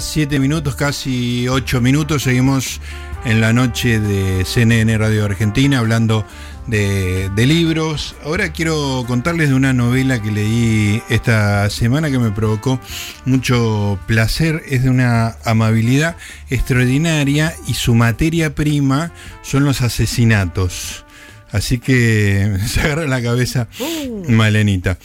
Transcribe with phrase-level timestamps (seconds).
[0.00, 2.80] Siete minutos, casi ocho minutos, seguimos
[3.26, 6.24] en la noche de CNN Radio Argentina hablando
[6.66, 8.16] de, de, libros.
[8.24, 12.80] Ahora quiero contarles de una novela que leí esta semana que me provocó
[13.26, 14.62] mucho placer.
[14.66, 16.16] Es de una amabilidad
[16.48, 19.12] extraordinaria y su materia prima
[19.42, 21.04] son los asesinatos.
[21.50, 23.68] Así que se agarra la cabeza
[24.26, 24.96] Malenita.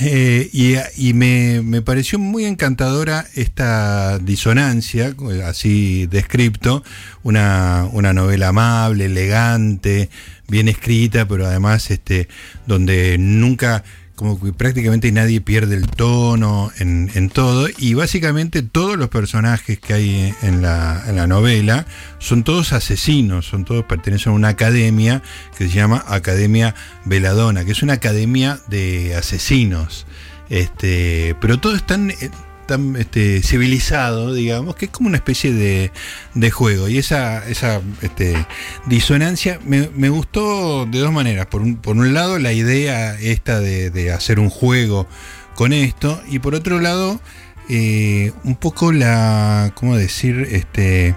[0.00, 0.50] Eh,
[0.96, 5.14] y, me, me, pareció muy encantadora esta disonancia,
[5.46, 6.82] así descripto,
[7.22, 10.10] una, una novela amable, elegante,
[10.48, 12.28] bien escrita, pero además este,
[12.66, 13.84] donde nunca
[14.18, 19.94] como que prácticamente nadie pierde el tono en, todo y básicamente todos los personajes que
[19.94, 21.86] hay en la, en la, novela
[22.18, 25.22] son todos asesinos, son todos pertenecen a una academia
[25.56, 30.04] que se llama Academia Veladona, que es una academia de asesinos.
[30.50, 32.12] Este, pero todos están
[32.68, 35.90] tan este, civilizado, digamos, que es como una especie de,
[36.34, 36.88] de juego.
[36.88, 38.46] Y esa, esa este,
[38.86, 41.46] disonancia me, gustó de dos maneras.
[41.46, 45.08] Por un, por un lado, la idea esta de, hacer un juego
[45.56, 47.20] con esto, y por otro lado,
[47.68, 50.46] eh, un poco la, ¿cómo decir?
[50.52, 51.16] Este,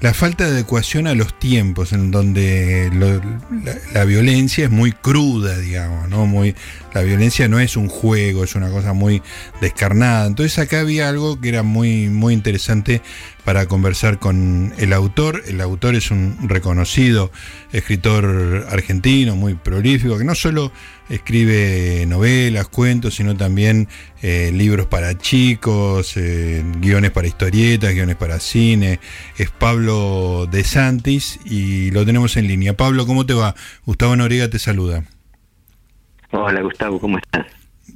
[0.00, 5.58] la falta de adecuación a los tiempos, en donde la, la, violencia es muy cruda,
[5.58, 6.26] digamos, ¿no?
[6.26, 6.54] Muy,
[6.94, 9.22] la violencia no es un juego, es una cosa muy
[9.60, 10.26] descarnada.
[10.26, 13.02] Entonces acá había algo que era muy, muy interesante
[13.44, 15.42] para conversar con el autor.
[15.46, 17.32] El autor es un reconocido
[17.72, 20.72] escritor argentino, muy prolífico, que no solo
[21.08, 23.88] escribe novelas, cuentos, sino también
[24.22, 29.00] eh, libros para chicos, eh, guiones para historietas, guiones para cine.
[29.36, 32.76] Es Pablo De Santis y lo tenemos en línea.
[32.76, 33.54] Pablo, ¿cómo te va?
[33.84, 35.04] Gustavo Noriega te saluda.
[36.34, 37.46] Hola Gustavo, ¿cómo estás?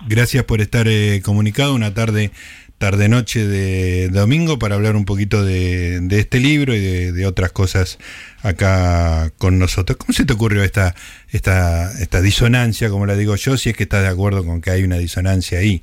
[0.07, 2.31] Gracias por estar eh, comunicado una tarde
[2.77, 7.27] tarde noche de domingo para hablar un poquito de, de este libro y de, de,
[7.27, 7.99] otras cosas
[8.43, 9.97] acá con nosotros.
[9.97, 10.95] ¿Cómo se te ocurrió esta,
[11.31, 14.71] esta, esta disonancia, como la digo yo, si es que estás de acuerdo con que
[14.71, 15.83] hay una disonancia ahí?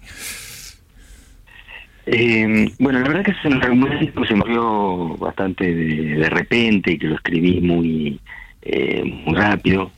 [2.06, 6.92] Eh, bueno, la verdad que es un argumento que se ocurrió bastante de, de, repente
[6.92, 8.20] y que lo escribí muy,
[8.62, 9.92] eh, muy rápido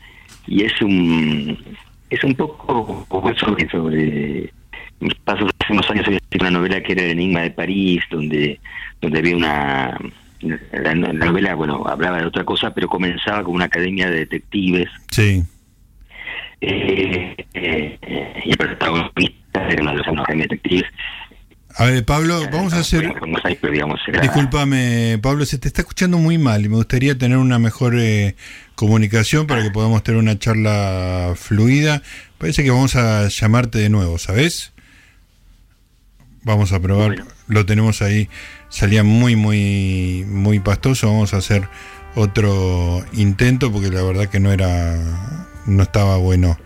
[0.47, 1.57] y es un
[2.09, 3.05] es un poco,
[3.39, 4.53] sobre, sobre
[4.99, 8.03] mis pasos hace unos años había escrito una novela que era El Enigma de París,
[8.09, 8.59] donde,
[9.01, 9.99] donde había una
[10.41, 14.89] la, la, novela, bueno, hablaba de otra cosa, pero comenzaba con una academia de detectives.
[15.09, 15.43] Sí.
[16.61, 20.85] Eh, eh, y el protagonista era una de academia de detectives.
[21.77, 23.13] A ver, Pablo, vamos a hacer.
[24.21, 28.35] Disculpame, Pablo, se te está escuchando muy mal y me gustaría tener una mejor eh,
[28.75, 32.01] comunicación para que podamos tener una charla fluida.
[32.37, 34.71] Parece que vamos a llamarte de nuevo, ¿sabes?
[36.43, 37.07] Vamos a probar.
[37.09, 37.25] Bueno.
[37.47, 38.29] Lo tenemos ahí.
[38.69, 41.07] Salía muy, muy, muy pastoso.
[41.07, 41.67] Vamos a hacer
[42.15, 46.57] otro intento porque la verdad que no era, no estaba bueno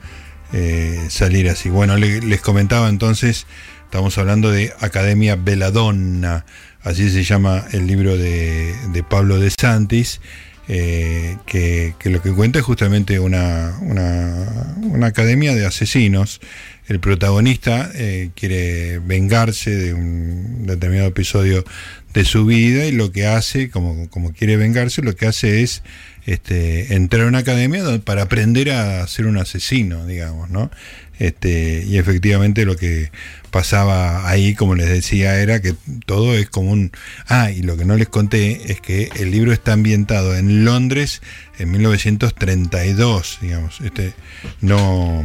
[0.54, 1.70] eh, salir así.
[1.70, 3.48] Bueno, le, les comentaba entonces.
[3.90, 6.46] Estamos hablando de Academia Veladonna,
[6.84, 10.22] así se llama el libro de, de Pablo de Santis,
[10.68, 16.40] eh, que, lo que cuenta es justamente una, una, una academia de asesinos.
[16.88, 21.66] El protagonista eh, quiere vengarse de un determinado episodio
[22.14, 25.82] de su vida y lo que hace, como, como quiere vengarse, lo que hace es
[26.28, 30.70] este, entrar a una academia para aprender a ser un asesino, digamos, ¿no?
[31.20, 33.12] Este, y efectivamente lo que
[33.52, 35.76] pasaba ahí, como les decía, era que
[36.06, 36.92] todo es como un...
[37.28, 41.22] Ah, y lo que no les conté es que el libro está ambientado en Londres
[41.58, 43.82] en 1932, digamos.
[43.82, 44.14] Este,
[44.62, 45.24] no,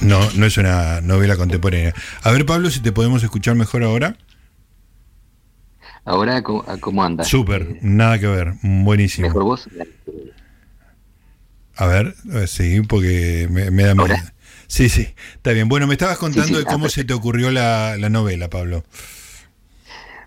[0.00, 1.94] no, no es una novela contemporánea.
[2.22, 4.16] A ver, Pablo, si te podemos escuchar mejor ahora.
[6.06, 7.24] Ahora, ¿cómo anda?
[7.24, 9.28] Súper, nada que ver, buenísimo.
[9.28, 9.68] ¿Mejor vos?
[11.76, 12.14] A ver,
[12.46, 14.14] sí, porque me, me da miedo.
[14.66, 15.68] Sí, sí, está bien.
[15.68, 18.84] Bueno, me estabas contando sí, sí, de cómo se te ocurrió la, la, novela, Pablo.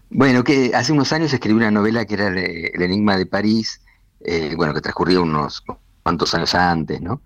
[0.09, 3.79] Bueno, que hace unos años escribí una novela que era El, el Enigma de París,
[4.19, 5.63] eh, bueno, que transcurría unos
[6.03, 7.21] cuantos años antes, ¿no?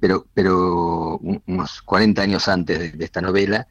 [0.00, 3.68] Pero, pero unos 40 años antes de, de esta novela,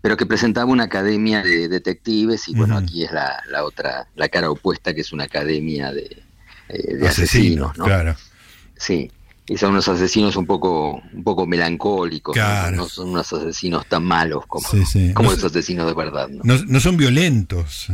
[0.00, 2.82] pero que presentaba una academia de detectives y bueno, uh -huh.
[2.84, 6.22] aquí es la, la, otra, la cara opuesta, que es una academia de,
[6.68, 7.84] eh, de asesinos, asesinos, ¿no?
[7.84, 8.16] Claro.
[8.76, 9.10] Sí,
[9.46, 12.76] y son unos asesinos un poco un poco melancólicos, claro.
[12.76, 12.82] ¿no?
[12.82, 15.12] no son unos asesinos tan malos como, sí, sí.
[15.14, 16.28] como no, los asesinos de verdad.
[16.28, 16.42] ¿no?
[16.44, 17.88] No, no son violentos.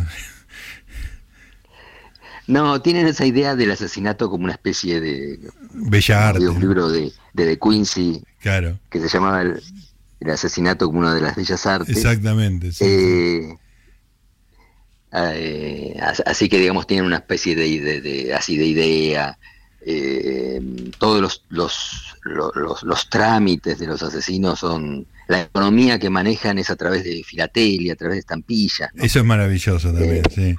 [2.49, 5.39] No, tienen esa idea del asesinato como una especie de...
[5.73, 6.41] Bella arte.
[6.41, 8.79] De un libro de, de De Quincy, claro.
[8.91, 9.63] que se llamaba el,
[10.21, 11.97] el, asesinato como una de las bellas artes.
[11.97, 12.73] Exactamente.
[12.73, 13.57] Sí, eh,
[15.13, 15.95] Eh,
[16.27, 19.39] así que, digamos, tienen una especie de, así de idea.
[19.85, 20.61] Eh,
[20.99, 25.07] todos los, los, los, los, trámites de los asesinos son.
[25.29, 28.91] La economía que manejan es a través de filatelia, a través de estampillas.
[28.97, 30.57] Eso es maravilloso también, sí.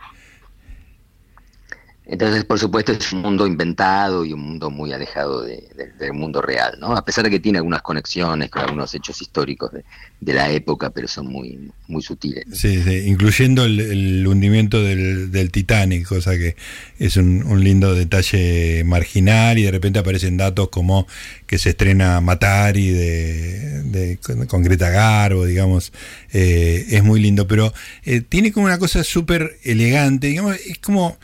[2.05, 6.77] Entonces, por supuesto, es un mundo inventado y un mundo muy alejado del mundo real,
[6.77, 6.97] ¿no?
[6.97, 11.07] A pesar de que tiene algunas conexiones con algunos hechos históricos de, la época, pero
[11.07, 12.45] son muy, muy sutiles.
[12.51, 16.57] Sí, sí, incluyendo el, hundimiento del, del, Titanic, cosa que
[17.00, 21.07] es un, lindo detalle marginal y de repente aparecen datos como
[21.47, 25.94] que se estrena Matari de, de con Greta Garbo, digamos,
[26.33, 27.73] eh, es muy lindo, pero
[28.03, 31.17] eh, tiene como una cosa súper elegante, digamos, es como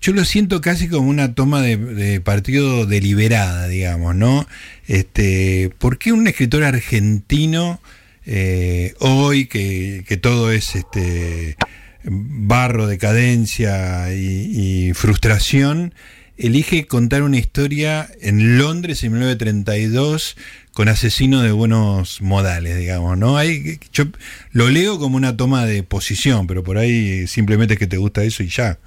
[0.00, 4.46] yo lo siento casi como una toma de, partido deliberada, digamos, ¿no?
[4.86, 7.80] Este, ¿Por qué un escritor argentino
[8.26, 11.56] eh, hoy que, todo es este
[12.04, 15.94] barro, decadencia y, frustración,
[16.36, 20.36] elige contar una historia en Londres en 1932
[20.72, 23.36] con asesinos de buenos modales, digamos, ¿no?
[23.36, 24.04] Hay, yo
[24.52, 28.22] lo leo como una toma de posición, pero por ahí simplemente es que te gusta
[28.22, 28.78] eso y ya.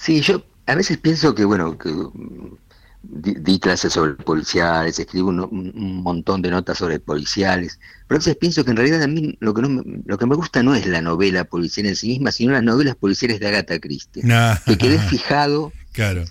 [0.00, 2.56] Sí, yo a veces pienso que, bueno, que mm,
[3.02, 8.64] di, clases sobre policiales, escribo un, montón de notas sobre policiales, pero a veces pienso
[8.64, 11.02] que en realidad a mí lo que, no lo que me gusta no es la
[11.02, 14.22] novela policial en sí misma, sino las novelas policiales de Agatha Christie.
[14.64, 16.24] Que quedé fijado, claro.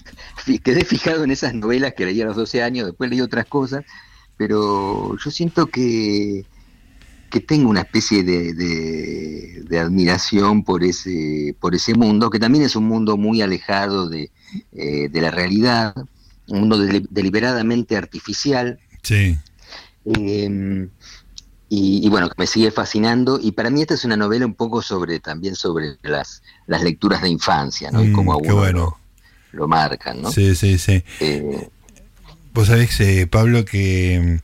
[0.64, 3.86] quedé fijado en esas novelas que leí a los 12 años, después leí otras cosas,
[4.36, 6.44] pero yo siento que
[7.30, 12.76] que tengo una especie de, de, admiración por ese, por ese mundo, que también es
[12.76, 14.32] un mundo muy alejado de,
[14.72, 15.94] eh, la realidad,
[16.48, 18.80] un mundo deliberadamente artificial.
[19.04, 19.38] Sí.
[20.06, 20.90] Em,
[21.72, 23.40] y, bueno, que me sigue fascinando.
[23.40, 27.22] Y para mí esta es una novela un poco sobre también sobre las, las lecturas
[27.22, 28.04] de infancia, ¿no?
[28.04, 28.98] y mm, cómo a uno
[29.52, 30.32] lo, marcan, ¿no?
[30.32, 31.04] Sí, sí, sí.
[31.20, 31.70] Eh,
[32.54, 34.40] Vos sabés, eh, Pablo, que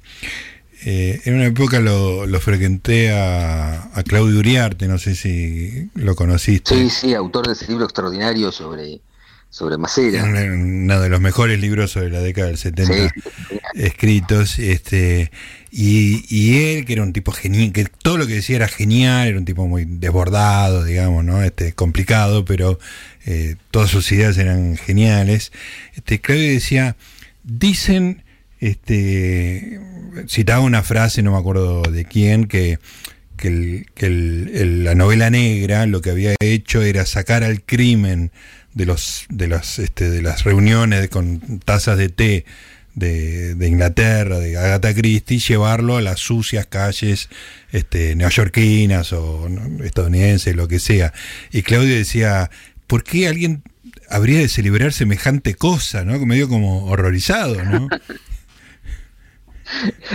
[0.88, 6.76] eh, en una época lo, lo frecuenté a, Claudio Uriarte, no sé si lo conociste.
[6.76, 9.02] Sí, sí, autor de ese libro extraordinario sobre,
[9.50, 10.24] sobre Macera.
[10.24, 13.12] Uno de los mejores libros sobre la década del 70
[13.74, 14.60] escritos.
[14.60, 15.32] Este,
[15.72, 19.28] y, y, él, que era un tipo genial, que todo lo que decía era genial,
[19.28, 21.42] era un tipo muy desbordado, digamos, ¿no?
[21.42, 22.78] Este, complicado, pero
[23.26, 25.52] eh, todas sus ideas eran geniales.
[25.96, 26.96] Este, Claudio decía,
[27.44, 28.24] dicen
[28.66, 29.80] este,
[30.28, 32.80] citaba una frase, no me acuerdo de quién, que,
[33.38, 38.32] la novela negra lo que había hecho era sacar al crimen
[38.74, 42.46] de, los, de, las, este, de las reuniones con tazas de té
[42.96, 47.30] de, Inglaterra, de Agatha Christie, llevarlo a las sucias calles
[47.72, 49.48] este, neoyorquinas o
[49.84, 51.14] estadounidenses, lo que sea.
[51.52, 52.50] Y Claudio decía,
[52.88, 53.64] ¿por qué alguien
[54.10, 56.04] habría de celebrar semejante cosa?
[56.04, 56.18] ¿no?
[56.26, 57.90] Medio como horrorizado, ¿no?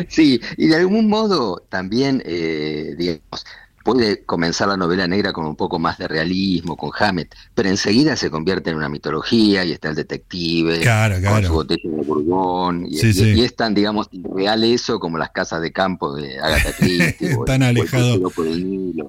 [0.08, 3.44] Sí, y de algún modo también, eh, digamos,
[3.84, 8.16] puede comenzar la novela negra con un poco más de realismo, con Hammett, pero enseguida
[8.16, 10.84] se convierte en una mitología y está el detective,
[11.26, 15.72] con su botella de Bourgogne, y, es tan, digamos, real eso como las casas de
[15.72, 17.36] campo de Agatha Christie.
[17.46, 18.30] tan alejado.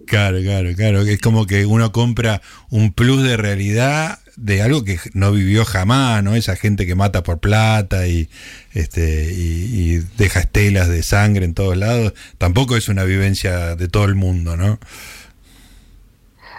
[0.07, 4.99] Claro, claro, claro, es como que uno compra un plus de realidad de algo que
[5.13, 6.35] no vivió jamás, ¿no?
[6.35, 8.29] Esa gente que mata por plata y,
[8.73, 14.05] este, y, deja estelas de sangre en todos lados, tampoco es una vivencia de todo
[14.05, 14.79] el mundo, ¿no?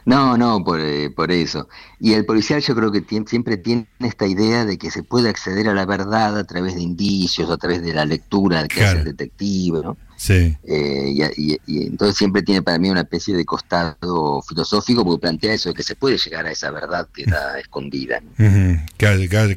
[0.05, 1.69] No, no, por, eh, por eso.
[2.01, 5.69] Y el policial yo creo que siempre tiene esta idea de que se puede acceder
[5.69, 9.05] a la verdad a través de indicios, a través de la lectura que hace el
[9.05, 9.97] detective, ¿no?
[10.23, 10.57] Sí.
[10.63, 15.71] Eh, y, entonces siempre tiene para mí una especie de costado filosófico porque plantea eso
[15.71, 18.23] de que se puede llegar a esa verdad que está escondida.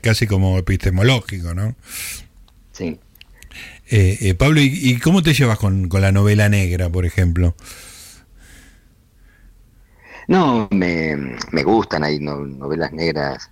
[0.02, 1.76] casi, como epistemológico, ¿no?
[2.72, 3.00] Sí.
[3.92, 7.56] Eh, eh, Pablo, ¿y, cómo te llevas con, la novela negra, por ejemplo?
[10.28, 11.16] No, me,
[11.52, 13.52] me gustan, hay novelas negras.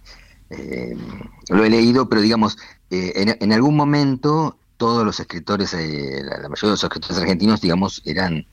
[1.49, 2.57] lo he leído, pero digamos,
[2.89, 8.01] en, en, algún momento todos los escritores, eh, la, mayoría de los escritores argentinos, digamos,
[8.05, 8.45] eran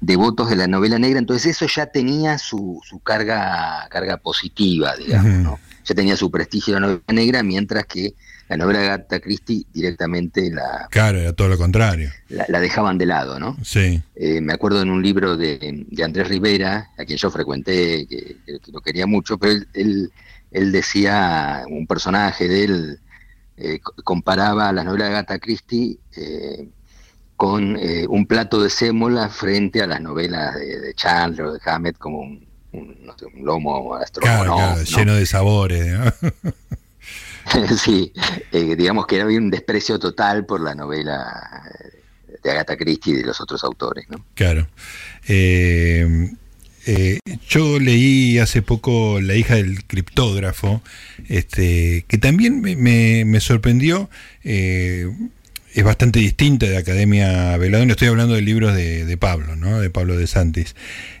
[0.00, 5.38] devotos de la novela negra, entonces eso ya tenía su, su carga, carga positiva, digamos,
[5.38, 5.58] ¿no?
[5.84, 8.14] Ya tenía su prestigio la novela negra, mientras que
[8.48, 10.88] la novela de Agatha Christie directamente la...
[10.90, 12.10] Claro, era todo lo contrario.
[12.28, 13.56] La, dejaban de lado, ¿no?
[13.62, 14.02] Sí.
[14.14, 18.36] Eh, me acuerdo en un libro de, de, Andrés Rivera, a quien yo frecuenté, que,
[18.72, 20.10] lo quería mucho, pero él,
[20.50, 23.00] él decía, un personaje de él,
[23.60, 26.68] eh, comparaba la novela de Agatha Christie eh,
[27.36, 31.98] con eh, un plato de sémola frente a las novelas de, Chandler o de Hammett
[31.98, 33.12] como un, un,
[33.42, 34.82] lomo astronómico.
[34.84, 35.96] lleno de sabores.
[37.82, 38.12] sí,
[38.52, 41.62] digamos que había un desprecio total por la novela
[42.42, 44.06] de Agatha Christie y de los otros autores.
[44.08, 44.24] ¿no?
[44.34, 44.66] Claro.
[45.26, 46.30] Eh,
[46.90, 50.80] eh, yo leí hace poco La hija del criptógrafo,
[51.28, 54.08] este, que también me, sorprendió.
[54.42, 55.06] Eh,
[55.74, 57.90] es bastante distinta de Academia Veladón.
[57.90, 59.80] Estoy hablando de libros de, Pablo, ¿no?
[59.80, 60.74] de Pablo de Santis.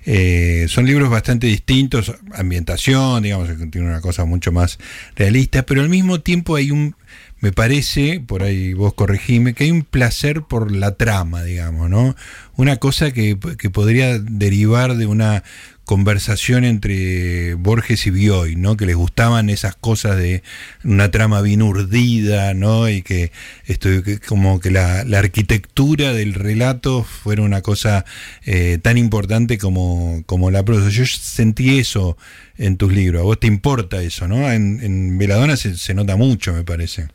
[0.06, 4.78] Eh, son libros bastante distintos, ambientación, digamos, tiene una cosa mucho más
[5.16, 6.96] realista, pero al mismo tiempo hay un,
[7.40, 12.16] me parece, por ahí vos corregime, que hay un placer por la trama, digamos, ¿no?
[12.56, 15.44] Una cosa que, que podría derivar de una
[15.88, 18.76] conversación entre Borges y Bioy, ¿no?
[18.76, 20.42] Que les gustaban esas cosas de
[20.84, 22.90] una trama bien urdida, ¿no?
[22.90, 23.32] Y que
[23.64, 23.88] esto,
[24.26, 28.04] como que la, arquitectura del relato fuera una cosa
[28.44, 30.90] eh, tan importante como, como la prosa.
[30.90, 32.18] Yo sentí eso
[32.58, 33.20] en tus libros.
[33.20, 34.52] A vos te importa eso, ¿no?
[34.52, 37.08] En, en Veladona se, se nota mucho, me parece.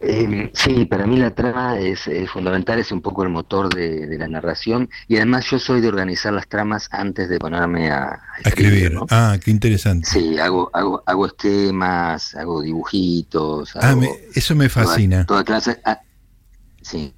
[0.00, 4.28] Eh, sí, para mí la trama es, fundamental, es un poco el motor de, la
[4.28, 8.96] narración y además yo soy de organizar las tramas antes de ponerme a, escribir.
[9.10, 10.08] Ah, qué interesante.
[10.08, 13.74] Sí, hago, hago, hago esquemas, hago dibujitos.
[13.76, 13.96] ah,
[14.34, 15.26] eso me fascina.
[15.26, 15.80] Toda, clase.
[15.84, 16.00] Ah,
[16.80, 17.12] sí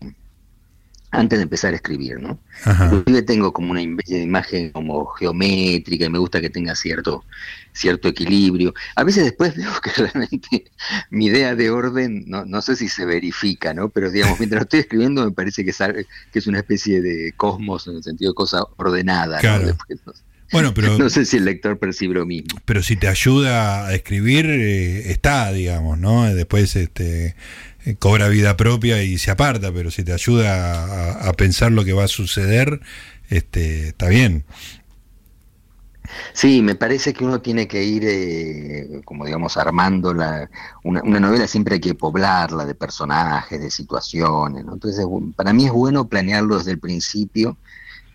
[1.13, 2.39] antes de empezar a escribir, ¿no?
[2.65, 7.25] Inclusive tengo como una imagen como geométrica y me gusta que tenga cierto,
[7.73, 8.75] cierto equilibrio.
[8.95, 10.65] A veces después veo que realmente
[11.11, 13.89] mi idea de orden, no, no sé si se verifica, ¿no?
[13.89, 17.89] Pero digamos, mientras estoy escribiendo me parece que es, que es una especie de cosmos
[17.89, 19.77] en el sentido de cosa ordenada, ¿no?
[20.53, 22.61] bueno, pero, no sé si el lector percibe lo mismo.
[22.65, 26.33] Pero si te ayuda a escribir, eh, está, digamos, ¿no?
[26.33, 27.35] Después, este
[27.85, 31.93] eh, cobra vida propia y se aparta, pero si te ayuda a, pensar lo que
[31.93, 32.81] va a suceder,
[33.29, 34.45] este, está bien.
[36.33, 40.51] Sí, me parece que uno tiene que ir, eh, como digamos, armando la,
[40.83, 45.07] una, novela, siempre hay que poblarla de personajes, de situaciones, Entonces,
[45.37, 47.57] para mí es bueno planearlo desde el principio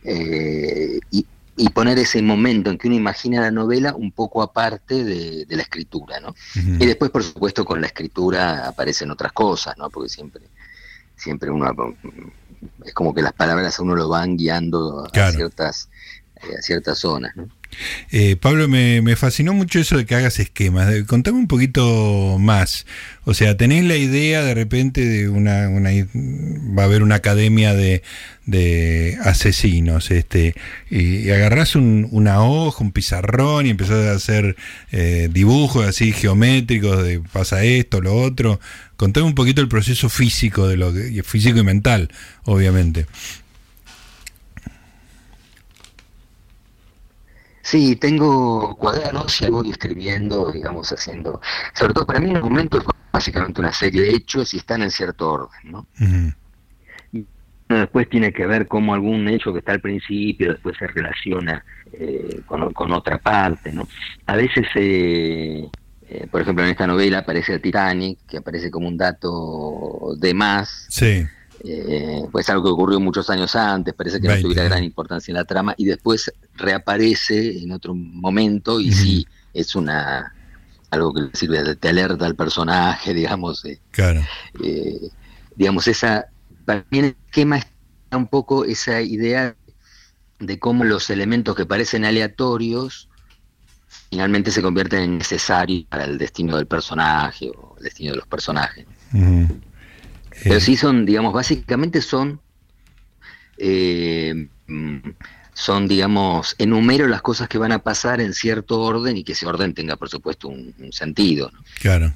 [0.04, 1.26] eh, y,
[1.58, 5.62] y poner ese momento en que uno imagina la novela un poco aparte de, la
[5.62, 6.36] escritura, ¿no?
[6.54, 9.90] Y después, por supuesto, con la escritura aparecen otras cosas, ¿no?
[9.90, 10.42] Porque siempre,
[11.16, 11.74] siempre uno
[12.84, 15.90] es como que las palabras a uno lo van guiando a ciertas
[16.36, 17.48] a ciertas zonas, ¿no?
[18.12, 20.90] Eh, Pablo, me, fascinó mucho eso de que hagas esquemas.
[21.06, 22.86] Contame un poquito más.
[23.24, 25.90] O sea, ¿tenés la idea de repente de una, una
[26.78, 28.04] va a haber una academia de,
[28.46, 30.54] de asesinos, este,
[30.90, 34.56] y, agarrás un, una hoja, un pizarrón y empezás a hacer
[34.92, 38.60] eh, dibujos así geométricos de pasa esto, lo otro?
[38.98, 40.94] Contame un poquito el proceso físico de lo
[41.24, 42.10] físico y mental,
[42.44, 43.08] obviamente.
[47.66, 51.42] Sí, tengo cuadernos y voy escribiendo, digamos, haciendo.
[51.74, 54.84] Sobre todo para mí, en el momento es básicamente una serie de hechos y están
[54.84, 55.88] en cierto orden, ¿no?
[57.12, 57.26] y
[57.68, 62.42] después tiene que ver cómo algún hecho que está al principio después se relaciona eh,
[62.46, 63.88] con, otra parte, ¿no?
[64.28, 65.68] A veces, eh,
[66.08, 70.36] eh, por ejemplo, en esta novela aparece el Titanic, que aparece como un dato de
[70.36, 70.86] más.
[70.90, 71.26] Sí
[71.68, 75.38] eh, pues algo que ocurrió muchos años antes, parece que no tuviera gran importancia en
[75.38, 80.34] la trama, y después reaparece en otro momento y sí, es una
[80.92, 83.66] algo que sirve, te alerta al personaje, digamos.
[83.66, 84.22] Eh, claro.
[84.64, 85.10] Eh,
[85.56, 86.28] digamos, esa,
[86.66, 89.56] para mí el esquema está un poco esa idea
[90.40, 93.10] de cómo los elementos que parecen aleatorios
[94.10, 98.28] finalmente se convierten en necesarios para el destino del personaje o el destino de los
[98.28, 98.86] personajes.
[100.44, 102.40] Pero sí son, digamos, básicamente son,
[103.58, 104.48] eh,
[105.54, 109.46] son, digamos, enumero las cosas que van a pasar en cierto orden y que ese
[109.46, 111.52] orden tenga, por supuesto, un, sentido.
[111.80, 112.14] Claro.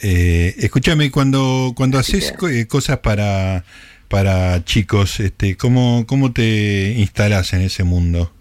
[0.00, 3.64] Eh, escúchame, cuando, cuando haces eh, cosas para,
[4.08, 8.32] para chicos, este, ¿cómo, ¿cómo te instalas en ese mundo?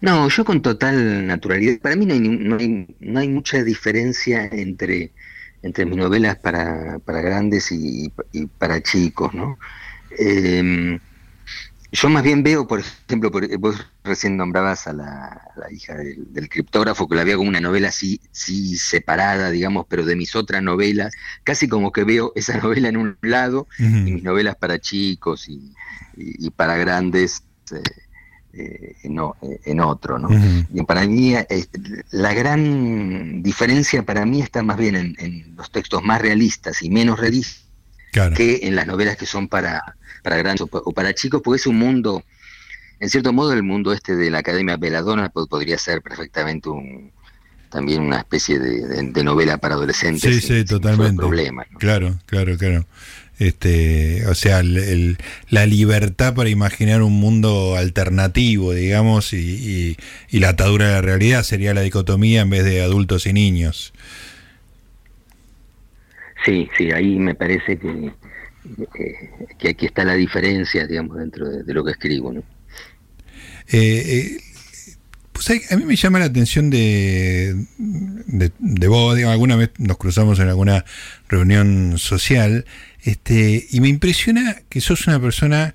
[0.00, 1.78] No, yo con total naturalidad.
[1.78, 5.12] Para mí no hay, no hay, no hay mucha diferencia entre
[5.62, 8.12] entre mis novelas para, para grandes y,
[8.58, 9.58] para chicos, ¿no?
[10.18, 10.98] Em,
[11.92, 17.16] yo más bien veo, por ejemplo, vos recién nombrabas a la, hija del, criptógrafo, que
[17.16, 21.68] la veo como una novela así, sí separada, digamos, pero de mis otras novelas, casi
[21.68, 25.72] como que veo esa novela en un lado y mis novelas para chicos y,
[26.56, 27.82] para grandes eh,
[28.58, 30.18] eh, eh, en, otro.
[30.18, 30.28] ¿no?
[30.72, 31.66] Y para mí, eh,
[32.10, 37.20] la gran diferencia para mí está más bien en, los textos más realistas y menos
[37.20, 37.64] realistas,
[38.34, 41.78] que en las novelas que son para, para grandes o, para chicos, porque es un
[41.78, 42.24] mundo,
[42.98, 47.12] en cierto modo el mundo este de la Academia Veladona podría ser perfectamente un
[47.68, 50.22] también una especie de, novela para adolescentes.
[50.22, 51.16] Sí, sí, totalmente.
[51.16, 52.86] Problema, Claro, claro, claro.
[53.38, 59.96] Este, o sea, la libertad para imaginar un mundo alternativo, digamos, y,
[60.30, 63.92] la atadura de la realidad sería la dicotomía en vez de adultos y niños.
[66.44, 68.12] Sí, sí, ahí me parece que,
[69.58, 72.32] que aquí está la diferencia, digamos, dentro de, lo que escribo.
[72.32, 72.40] ¿no?
[73.68, 74.36] Eh, eh,
[75.32, 80.48] pues a mí me llama la atención de, de, vos, alguna vez nos cruzamos en
[80.48, 80.84] alguna
[81.28, 82.64] reunión social,
[83.06, 85.74] este, y me impresiona que sos una persona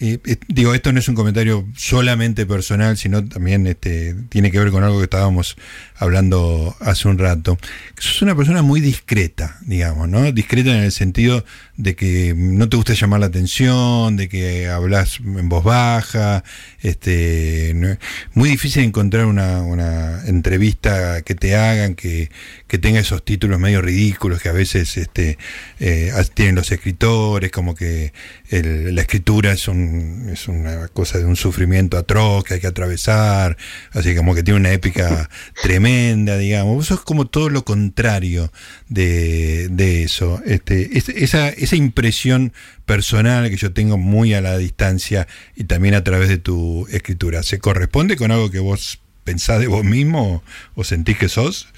[0.00, 4.60] eh, eh, digo, esto no es un comentario solamente personal, sino también este, tiene que
[4.60, 5.56] ver con algo que estábamos
[5.96, 7.58] hablando hace un rato.
[7.98, 10.30] Sos una persona muy discreta, digamos, ¿no?
[10.30, 11.44] Discreta en el sentido
[11.78, 16.42] de que no te gusta llamar la atención, de que hablas en voz baja,
[16.80, 17.96] este,
[18.34, 22.30] muy difícil encontrar una, una entrevista que te hagan, que,
[22.66, 25.38] que, tenga esos títulos medio ridículos que a veces este,
[25.78, 28.12] eh, tienen los escritores, como que
[28.50, 33.56] la escritura es, un, es una cosa de un sufrimiento atroz que hay que atravesar,
[33.92, 35.30] así como que tiene una épica
[35.62, 36.74] tremenda, digamos.
[36.74, 38.50] Vos sos como todo lo contrario
[38.88, 40.42] de, de eso.
[40.44, 42.54] Este, esa, esa impresión
[42.86, 47.42] personal que yo tengo muy a la distancia y también a través de tu escritura,
[47.42, 50.42] ¿se corresponde con algo que vos pensás de vos mismo
[50.74, 51.68] o, sentís que sos?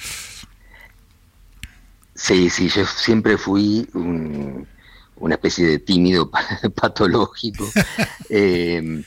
[2.14, 3.88] Sí, sí, yo siempre fui
[5.16, 6.30] una especie de tímido
[6.76, 7.68] patológico,
[8.28, 9.02] em,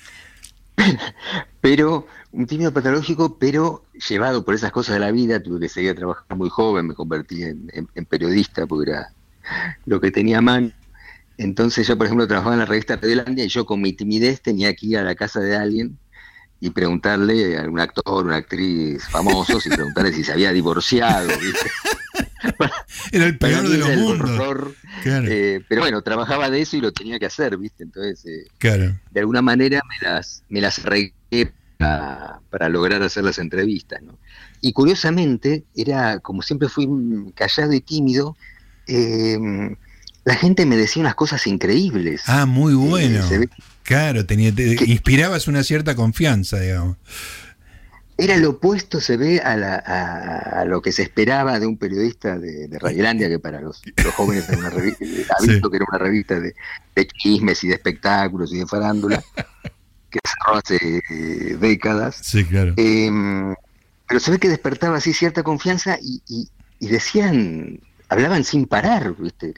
[1.62, 5.96] pero un tímido patológico, pero llevado por esas cosas de la vida, tuve que seguir
[5.96, 9.13] trabajando muy joven, me convertí en, en periodista porque era
[9.86, 10.72] lo que tenía a mano.
[11.38, 14.74] Entonces yo, por ejemplo, trabajaba en la revista Radiolandia y yo con mi timidez tenía
[14.74, 15.98] que ir a la casa de alguien
[16.60, 21.30] y preguntarle a un actor, una actriz famosos y preguntarle si se había divorciado.
[23.12, 24.74] Era el peor de los mundos.
[25.06, 27.84] Eh, pero bueno, trabajaba de eso y lo tenía que hacer, ¿viste?
[27.84, 34.02] Entonces, eh, de alguna manera me las, me las arreglé para, lograr hacer las entrevistas,
[34.02, 34.17] ¿no?
[34.62, 36.88] Y curiosamente, era como siempre fui
[37.36, 38.38] callado y tímido,
[38.88, 39.76] eh,
[40.26, 42.24] la gente me decía unas cosas increíbles.
[42.28, 43.26] Ah, muy bueno.
[43.84, 44.54] claro, tenía,
[44.86, 46.98] inspirabas una cierta confianza, digamos.
[48.15, 52.80] Era lo opuesto, se ve, a, lo que se esperaba de un periodista de, de
[52.80, 53.82] Radiolandia, que para los,
[54.15, 56.54] jóvenes era una revista, visto que era una revista de,
[57.17, 59.22] chismes y de espectáculos y de farándula,
[60.10, 62.17] que cerró hace eh, décadas.
[62.22, 62.76] Sí, claro.
[62.78, 63.56] Em,
[64.08, 66.22] pero se ve que despertaba así cierta confianza y,
[66.80, 67.80] y decían,
[68.13, 69.54] hablaban sin parar, ¿viste?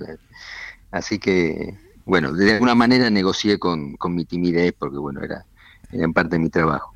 [0.92, 5.46] Así que, bueno, de alguna manera negocié con, mi timidez porque, bueno, era,
[5.92, 6.94] en parte mi trabajo.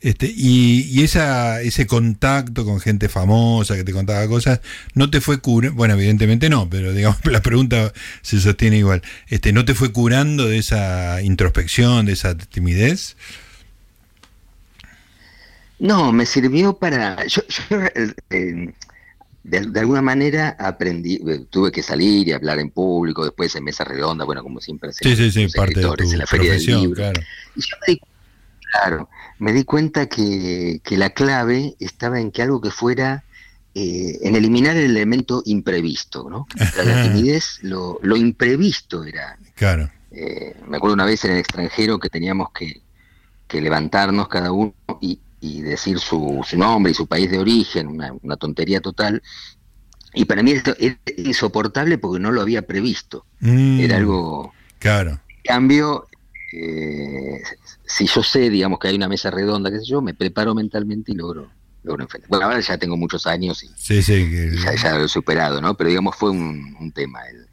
[0.00, 4.62] Este, y, y esa, ese contacto con gente famosa que te contaba cosas,
[4.94, 5.76] ¿no te fue curando?
[5.76, 9.02] Bueno, evidentemente no, pero digamos, la pregunta se sostiene igual.
[9.28, 13.16] Este, ¿No te fue curando de esa introspección, de esa timidez?
[15.78, 17.26] No, me sirvió para...
[17.26, 17.42] Yo,
[18.30, 18.72] eh,
[19.42, 23.84] de, alguna manera aprendí, eh, tuve que salir y hablar en público, después en mesa
[23.84, 26.96] redonda, bueno, como siempre sí, sí, sí, parte de tu en la feria del libro.
[26.96, 27.20] Claro.
[27.56, 28.00] Y yo me di,
[28.72, 33.24] claro, me di cuenta que, que la clave estaba en que algo que fuera,
[33.74, 36.46] eh, en eliminar el elemento imprevisto, ¿no?
[36.84, 39.38] La, timidez, lo, lo, imprevisto era.
[39.54, 39.90] Claro.
[40.10, 42.82] Eh, me acuerdo una vez en el extranjero que teníamos que,
[43.46, 47.88] que levantarnos cada uno y, y decir su, su nombre y su país de origen,
[47.88, 49.22] una, tontería total.
[50.14, 53.26] Y para mí esto es insoportable porque no lo había previsto.
[53.40, 53.80] Mm.
[53.80, 54.52] Era algo...
[54.78, 55.20] Claro.
[55.28, 56.06] En cambio,
[56.52, 57.42] eh,
[57.86, 61.12] si yo sé, digamos, que hay una mesa redonda, qué sé yo, me preparo mentalmente
[61.12, 61.50] y logro,
[61.82, 62.28] logro enfrentar.
[62.28, 64.28] Bueno, ahora ya tengo muchos años y, sí, sí,
[64.82, 65.76] ya, lo he superado, ¿no?
[65.76, 67.46] Pero digamos, fue un, un tema el,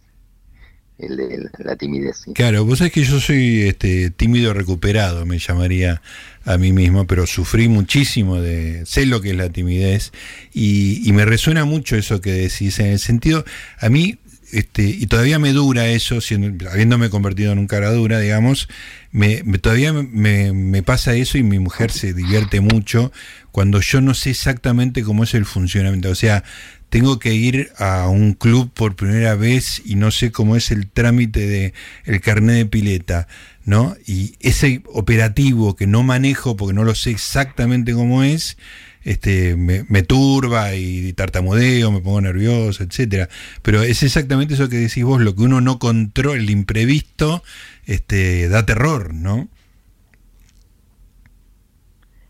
[0.99, 2.25] el de la timidez.
[2.33, 6.01] Claro, vos sabés que yo soy este, tímido recuperado, me llamaría
[6.47, 10.13] a mí mismo, pero sufrí muchísimo de, sé lo que es la timidez
[10.53, 13.43] y, me resuena mucho eso que decís, en el sentido,
[13.79, 14.17] a mí,
[14.51, 18.69] este, y todavía me dura eso, siendo, habiéndome convertido en un cara dura, digamos,
[19.11, 23.11] me, todavía me, pasa eso y mi mujer se divierte mucho
[23.51, 26.43] cuando yo no sé exactamente cómo es el funcionamiento, o sea,
[26.89, 30.87] tengo que ir a un club por primera vez y no sé cómo es el
[30.87, 31.73] trámite de
[32.05, 33.27] el carnet de pileta,
[33.65, 33.97] ¿no?
[34.05, 38.57] Y ese operativo que no manejo porque no lo sé exactamente cómo es,
[39.03, 43.29] este, me, turba y tartamudeo, me pongo nervioso, etcétera.
[43.61, 47.43] Pero es exactamente eso que decís vos, lo que uno no controla, el imprevisto,
[47.85, 49.47] este, da terror, ¿no?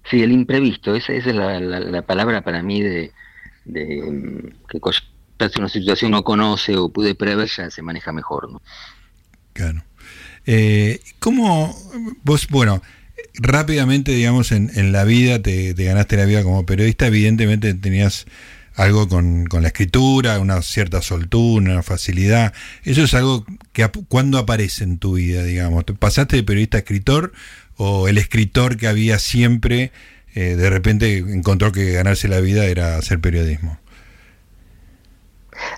[0.10, 3.12] Sí, el imprevisto, esa, es la, palabra para mí de,
[3.66, 4.80] de que
[5.50, 8.62] si una situación no conoce o pude prever, ya se maneja mejor, ¿no?
[9.54, 9.84] Claro.
[10.46, 11.76] Eh, ¿Cómo
[12.24, 12.82] vos, bueno,
[13.38, 18.26] rápidamente, digamos, en, en la vida te, ganaste la vida como periodista, evidentemente tenías
[18.76, 22.54] algo con, la escritura, una cierta soltura, una facilidad.
[22.84, 25.84] Eso es algo que cuando aparece en tu vida, digamos.
[25.98, 27.34] ¿Pasaste de periodista a escritor
[27.76, 29.92] o el escritor que había siempre
[30.36, 33.80] eh, de repente encontró que ganarse la vida era hacer periodismo?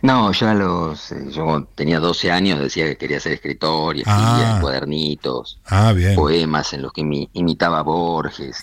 [0.01, 4.57] No, ya los, eh, yo tenía 12 años decía que quería ser escritor y escribía
[4.57, 4.59] ah.
[4.61, 7.01] cuadernitos, ah, poemas en los que
[7.33, 8.61] imitaba a Borges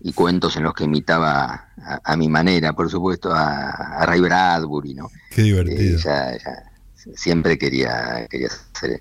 [0.00, 1.68] y, cuentos en los que imitaba
[2.04, 5.10] a, mi manera, por supuesto, a, Ray Bradbury, ¿no?
[5.30, 5.98] Qué divertido.
[5.98, 6.38] Eh,
[7.14, 8.48] siempre quería, quería
[8.78, 9.00] ser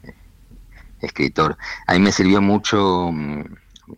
[1.01, 1.57] escritor.
[1.85, 3.43] A mí me sirvió mucho, mm,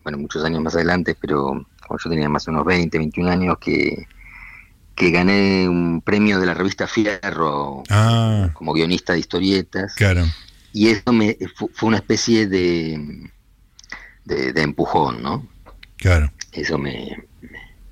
[0.02, 3.58] bueno, muchos años más adelante, pero cuando yo tenía más o menos 20, 21 años,
[3.58, 4.06] que
[5.00, 8.50] que gané un premio de la revista Fierro ah.
[8.52, 9.94] como guionista de historietas.
[9.94, 10.26] Claro.
[10.74, 11.38] Y eso me,
[11.72, 13.30] fue una especie de,
[14.26, 15.48] de, empujón, ¿no?
[15.96, 16.30] Claro.
[16.52, 17.16] Eso me,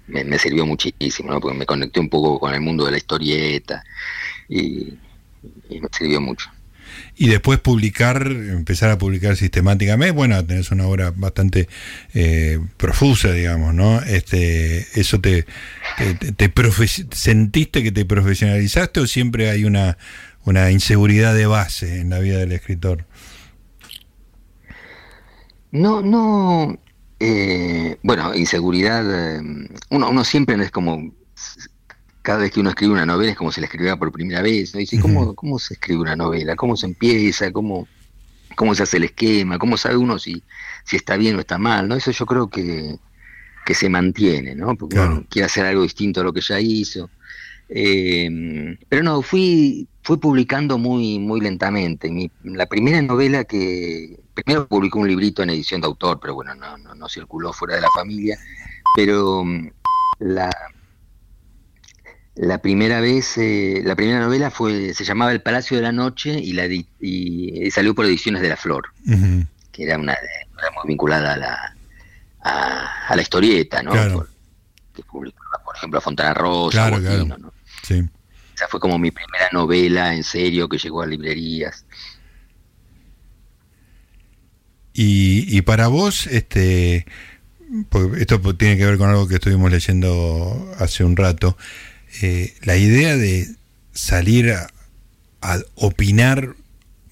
[0.06, 1.40] me, sirvió muchísimo, ¿no?
[1.40, 3.82] Porque me conecté un poco con el mundo de la historieta
[4.46, 4.92] y
[5.70, 6.50] me sirvió mucho
[7.18, 11.68] y después publicar, empezar a publicar sistemáticamente, bueno, tenés una obra bastante
[12.14, 14.00] eh, profusa, digamos, ¿no?
[14.02, 15.44] Este, ¿Eso te,
[16.36, 16.52] te,
[17.10, 19.98] sentiste que te profesionalizaste o siempre hay una,
[20.44, 23.04] una inseguridad de base en la vida del escritor?
[25.72, 26.78] No, no,
[27.18, 29.42] eh, bueno, inseguridad, eh,
[29.90, 31.12] uno, uno siempre es como
[32.28, 34.74] cada vez que uno escribe una novela es como si la escribiera por primera vez.
[34.74, 34.80] ¿no?
[34.80, 36.56] Dice, ¿cómo, ¿cómo se escribe una novela?
[36.56, 37.50] ¿Cómo se empieza?
[37.52, 37.88] ¿Cómo,
[38.54, 39.58] cómo se hace el esquema?
[39.58, 40.42] ¿Cómo sabe uno si,
[40.84, 41.88] si está bien o está mal?
[41.88, 41.94] ¿no?
[41.94, 42.98] Eso yo creo que,
[43.64, 44.76] que se mantiene, ¿no?
[44.76, 47.08] Porque uno quiere hacer algo distinto a lo que ya hizo.
[47.70, 52.10] Eh, pero no, fui, fui publicando muy, muy lentamente.
[52.10, 54.20] Mi, la primera novela que.
[54.34, 57.76] Primero publicó un librito en edición de autor, pero bueno, no, no, no circuló fuera
[57.76, 58.38] de la familia.
[58.94, 59.70] Pero mm,
[60.18, 60.50] la,
[62.38, 66.38] la primera vez, eh, la primera novela fue, se llamaba El Palacio de la Noche
[66.38, 68.92] y, la, y salió por Ediciones de la Flor,
[69.72, 70.16] que era una,
[70.76, 71.76] muy vinculada a la,
[73.08, 73.92] a, la historieta, ¿no?
[74.94, 77.52] que publicaba, por ejemplo, a Fontana Rosa, claro, ¿no?
[77.82, 78.04] Sí.
[78.54, 81.84] Esa fue como mi primera novela en serio que llegó a librerías.
[84.92, 87.06] Y, y para vos, este,
[88.16, 91.56] esto tiene que ver con algo que estuvimos leyendo hace un rato.
[92.22, 93.48] Eh, la idea de
[93.92, 94.68] salir a,
[95.76, 96.56] opinar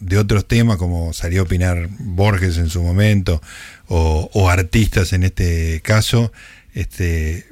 [0.01, 3.41] de otros temas, como salió a opinar Borges en su momento,
[3.87, 6.33] o, artistas en este caso,
[6.75, 7.47] este,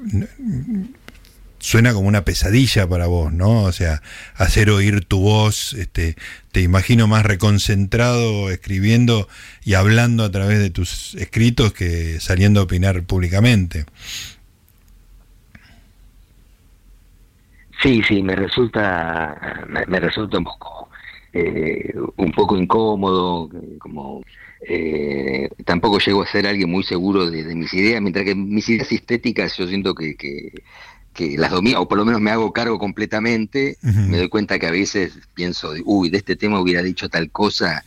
[1.64, 3.62] suena como una pesadilla para vos, ¿no?
[3.62, 4.02] O sea,
[4.34, 6.16] hacer oír tu voz, este,
[6.52, 9.28] te imagino más reconcentrado escribiendo
[9.64, 13.86] y hablando a través de tus escritos que saliendo a opinar públicamente.
[17.84, 20.88] Sí, sí, me resulta, me, resulta un poco,
[21.34, 24.22] eh, un poco incómodo, como
[24.66, 28.90] eh, tampoco llego a ser alguien muy seguro de, mis ideas, mientras que mis ideas
[28.90, 33.76] estéticas yo siento que, que, las domino, o por lo menos me hago cargo completamente,
[33.82, 37.84] me doy cuenta que a veces pienso, uy, de este tema hubiera dicho tal cosa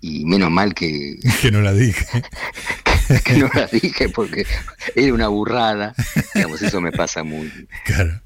[0.00, 1.20] y menos mal que...
[1.40, 2.04] Que no la dije.
[3.24, 4.44] que no la dije porque
[4.96, 5.94] era una burrada,
[6.34, 7.48] digamos, eso me pasa muy...
[7.84, 8.25] Claro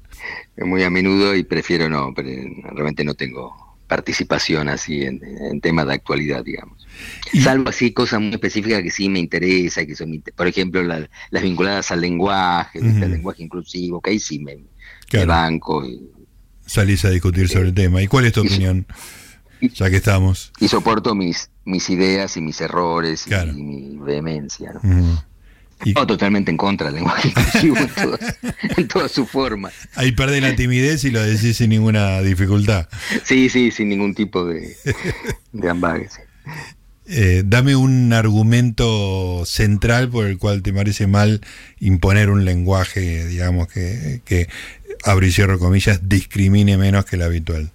[0.57, 2.29] muy a menudo y prefiero no, pero
[2.73, 6.87] realmente no tengo participación así en, temas de actualidad, digamos.
[7.43, 11.91] Salvo así cosas muy específicas que sí me interesa, que son, por ejemplo, las vinculadas
[11.91, 14.59] al lenguaje, al lenguaje inclusivo, que ahí sí me,
[15.25, 15.85] banco.
[15.85, 16.09] Y,
[16.65, 18.01] Salís a discutir sobre el tema.
[18.01, 18.85] ¿Y cuál es tu opinión?
[19.61, 20.53] ya que estamos.
[20.61, 24.71] Y soporto mis, mis ideas y mis errores y, mi vehemencia.
[24.73, 25.21] ¿no?
[26.07, 27.77] totalmente en contra del lenguaje inclusivo
[28.77, 29.73] en todas, sus formas.
[29.95, 32.87] Ahí perde la timidez y lo decís sin ninguna dificultad.
[33.23, 34.75] Sí, sí, sin ningún tipo de,
[35.51, 35.69] de
[37.13, 41.41] eh, dame un argumento central por el cual te parece mal
[41.79, 44.47] imponer un lenguaje, digamos, que, que
[45.03, 47.71] abro y cierro comillas, discrimine menos que el habitual.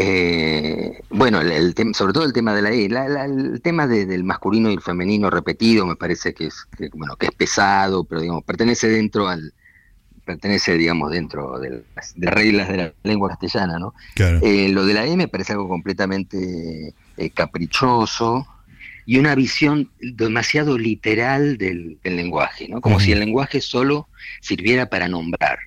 [0.00, 4.74] Eh, bueno, el, sobre todo el tema de la E, el tema del masculino y
[4.74, 9.26] el femenino repetido me parece que es bueno que es pesado, pero digamos pertenece dentro
[9.26, 9.52] al
[10.24, 13.92] pertenece digamos dentro de las reglas de la lengua castellana, ¿no?
[14.16, 18.46] Eh, lo de la E me parece algo completamente eh, caprichoso
[19.04, 22.80] y una visión demasiado literal del, lenguaje, ¿no?
[22.80, 24.06] Como si el lenguaje solo
[24.40, 25.58] sirviera para nombrar.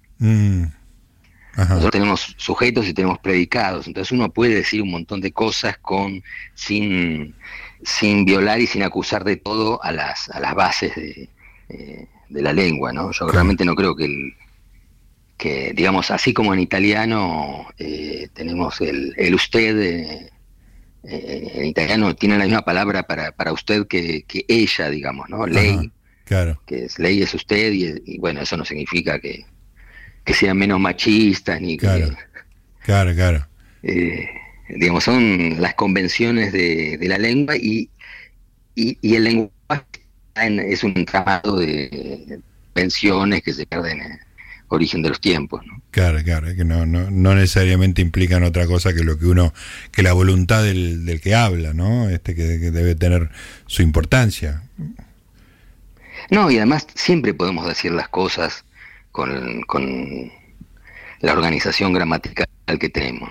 [1.58, 6.24] Nosotros tenemos sujetos y tenemos predicados, entonces uno puede decir un montón de cosas con
[6.54, 7.36] sin,
[7.84, 11.30] sin violar y sin acusar de todo a las, a las bases de,
[11.70, 13.12] eh, la lengua, ¿no?
[13.12, 14.34] Yo realmente no creo que el,
[15.42, 20.30] que digamos así como en italiano eh, tenemos el, el usted eh,
[21.04, 25.92] en italiano tiene la misma palabra para, para usted que, que ella digamos no ley.
[26.26, 26.62] claro.
[26.68, 29.46] Que es ley es usted y, bueno eso no significa que,
[30.24, 32.16] que sean menos machistas ni claro, que...
[32.84, 33.48] Claro, claro.
[33.84, 34.28] Eh,
[34.70, 37.90] digamos, son las convenciones de, la lengua y,
[38.76, 39.52] y, el lenguaje
[40.36, 42.40] es un entramado de
[42.74, 44.20] convenciones que se pierden en
[44.70, 45.66] origen de los tiempos.
[45.66, 45.82] ¿no?
[45.92, 49.54] Claro, claro, que no, no, no, necesariamente implican otra cosa que lo que uno,
[49.92, 52.10] que la voluntad del, del que habla, ¿no?
[52.10, 53.30] Este que, que debe tener
[53.68, 54.64] su importancia.
[56.30, 58.64] No, y además siempre podemos decir las cosas
[59.12, 60.32] con, con
[61.22, 62.48] la organización gramatical
[62.80, 63.30] que tenemos.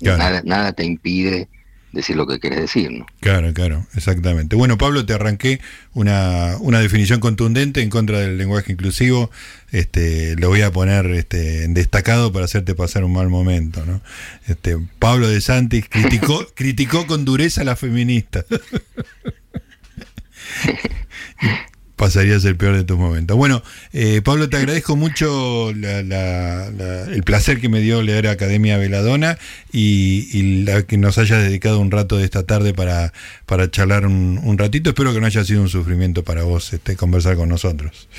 [0.00, 1.48] nada, nada te impide
[1.94, 2.90] decir lo que quieres decir.
[2.90, 3.06] ¿no?
[3.20, 4.56] Claro, claro, exactamente.
[4.56, 5.60] Bueno, Pablo, te arranqué
[5.94, 9.30] una, una definición contundente en contra del lenguaje inclusivo.
[9.70, 13.86] Este, lo voy a poner este, en destacado para hacerte pasar un mal momento.
[13.86, 14.02] ¿no?
[14.46, 18.44] Este, Pablo de Santis criticó, criticó con dureza a la feminista.
[21.96, 23.36] pasaría a ser el peor de tus momentos.
[23.36, 29.38] Bueno, eh, Pablo, te agradezco mucho el placer que me dio leer Academia Veladona
[29.72, 33.12] y, la, que nos hayas dedicado un rato de esta tarde para,
[33.46, 34.90] para charlar un, ratito.
[34.90, 38.08] Espero que no haya sido un sufrimiento para vos este, conversar con nosotros.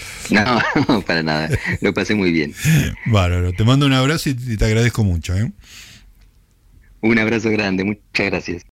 [0.88, 1.50] No, para nada.
[1.82, 2.54] Lo pasé muy bien.
[3.06, 3.54] Bárbaro.
[3.54, 5.36] Te mando un abrazo y te agradezco mucho.
[5.36, 5.52] ¿eh?
[7.02, 7.84] Un abrazo grande.
[7.84, 8.64] Muchas gracias.